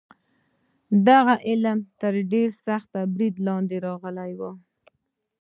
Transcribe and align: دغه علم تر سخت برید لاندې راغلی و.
دغه 1.07 1.33
علم 1.47 1.79
تر 2.01 2.13
سخت 2.65 2.91
برید 3.13 3.35
لاندې 3.47 3.77
راغلی 3.87 4.31
و. 4.39 4.41